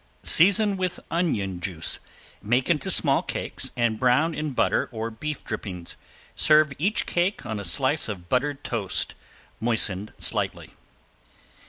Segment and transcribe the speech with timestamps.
[0.23, 1.99] Season with onion juice,
[2.41, 5.95] make into small cakes, and brown in butter or beef drippings;
[6.35, 9.13] serve each cake on a slice of buttered toast
[9.59, 10.71] moistened slightly.